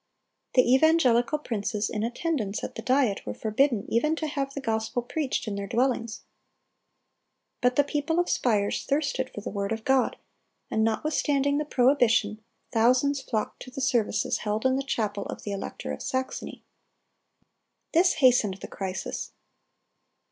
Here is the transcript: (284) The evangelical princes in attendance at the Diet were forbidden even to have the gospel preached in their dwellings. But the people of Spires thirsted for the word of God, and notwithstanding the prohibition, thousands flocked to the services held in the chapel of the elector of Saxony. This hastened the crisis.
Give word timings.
(284) 0.55 0.55
The 0.55 0.75
evangelical 0.93 1.37
princes 1.37 1.87
in 1.87 2.01
attendance 2.01 2.63
at 2.63 2.73
the 2.73 2.81
Diet 2.81 3.23
were 3.23 3.35
forbidden 3.35 3.85
even 3.87 4.15
to 4.15 4.25
have 4.25 4.51
the 4.51 4.59
gospel 4.59 5.03
preached 5.03 5.47
in 5.47 5.53
their 5.55 5.67
dwellings. 5.67 6.23
But 7.61 7.75
the 7.75 7.83
people 7.83 8.19
of 8.19 8.27
Spires 8.27 8.83
thirsted 8.83 9.29
for 9.29 9.41
the 9.41 9.51
word 9.51 9.71
of 9.71 9.85
God, 9.85 10.17
and 10.71 10.83
notwithstanding 10.83 11.59
the 11.59 11.65
prohibition, 11.65 12.41
thousands 12.71 13.21
flocked 13.21 13.61
to 13.61 13.69
the 13.69 13.79
services 13.79 14.39
held 14.39 14.65
in 14.65 14.75
the 14.75 14.81
chapel 14.81 15.27
of 15.27 15.43
the 15.43 15.51
elector 15.51 15.91
of 15.91 16.01
Saxony. 16.01 16.63
This 17.93 18.13
hastened 18.13 18.55
the 18.59 18.67
crisis. 18.67 19.33